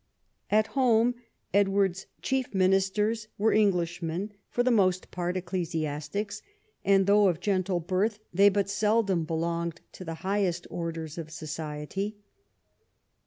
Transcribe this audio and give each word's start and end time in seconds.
At 0.49 0.65
home 0.73 1.13
Edward's 1.53 2.07
chief 2.23 2.55
ministers 2.55 3.27
were 3.37 3.53
Englishmen, 3.53 4.33
for 4.49 4.63
the 4.63 4.71
most 4.71 5.11
part 5.11 5.37
ecclesiastics, 5.37 6.41
and 6.83 7.05
though 7.05 7.27
of 7.27 7.39
gentle 7.39 7.79
birth 7.79 8.17
they 8.33 8.49
but 8.49 8.67
seldom 8.67 9.25
belonged 9.25 9.81
to 9.91 10.03
the 10.03 10.15
highest 10.25 10.65
orders 10.71 11.19
of 11.19 11.29
society. 11.29 12.17